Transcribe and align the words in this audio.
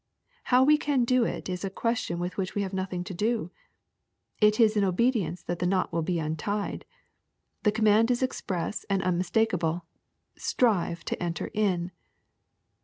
How 0.45 0.63
we 0.63 0.79
can 0.79 1.05
do 1.05 1.25
it 1.25 1.47
is 1.47 1.63
a 1.63 1.69
question 1.69 2.17
with 2.17 2.35
which 2.35 2.55
we 2.55 2.63
have 2.63 2.73
nothing 2.73 3.03
to 3.03 3.13
do. 3.13 3.51
It 4.39 4.59
is 4.59 4.75
in 4.75 4.83
obedience 4.83 5.43
that 5.43 5.59
the 5.59 5.67
knot 5.67 5.93
will 5.93 6.01
be 6.01 6.17
untied. 6.17 6.85
The 7.61 7.71
command 7.71 8.09
is 8.09 8.23
express 8.23 8.83
and 8.85 9.03
unmistakeable, 9.03 9.85
—"Strive 10.49 11.05
to 11.05 11.21
enter 11.21 11.51
in.'' 11.53 11.91